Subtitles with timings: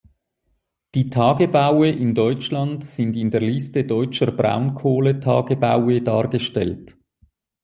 [0.95, 6.97] Die Tagebaue in Deutschland sind in der Liste deutscher Braunkohletagebaue dargestellt.